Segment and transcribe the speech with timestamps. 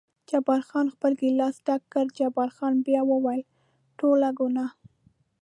[0.29, 3.41] جبار خان خپل ګیلاس ډک کړ، جبار خان بیا وویل:
[3.99, 4.69] ټوله ګناه.